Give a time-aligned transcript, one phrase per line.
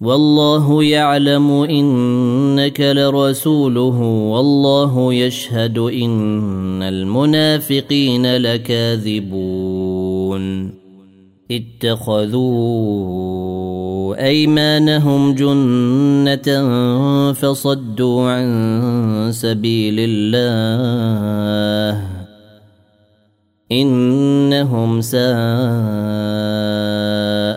[0.00, 9.66] والله يعلم إنك لرسوله والله يشهد إن المنافقين لكاذبون.
[11.50, 12.86] اتخذوا
[14.26, 16.72] أيمانهم جنة
[17.32, 22.02] فصدوا عن سبيل الله.
[23.72, 26.25] إنهم ساء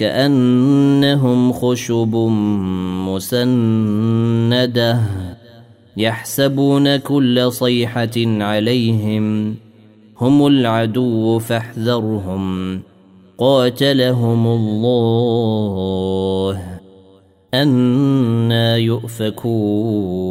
[0.00, 2.14] كأنهم خشب
[3.06, 5.00] مسندة
[5.96, 9.56] يحسبون كل صيحة عليهم
[10.20, 12.80] هم العدو فاحذرهم
[13.38, 15.60] قاتلهم الله
[17.54, 20.30] أنا يؤفكون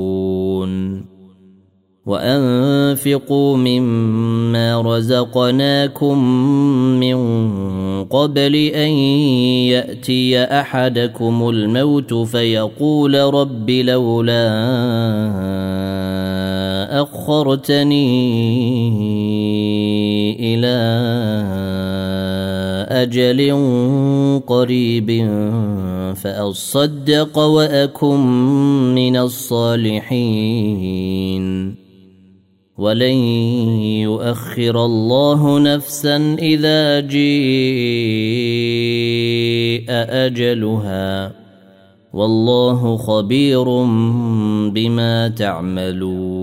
[2.05, 6.23] وانفقوا مما رزقناكم
[6.99, 7.15] من
[8.03, 8.89] قبل ان
[9.69, 14.51] ياتي احدكم الموت فيقول رب لولا
[17.01, 18.11] اخرتني
[20.39, 20.77] إلى
[22.89, 23.51] أجل
[24.47, 25.29] قريب
[26.15, 28.19] فأصدق وأكن
[28.95, 30.51] من الصالحين
[32.81, 33.17] ولن
[34.09, 37.21] يؤخر الله نفسا إذا جيء
[40.25, 41.31] أجلها
[42.13, 43.63] والله خبير
[44.73, 46.40] بما تعملون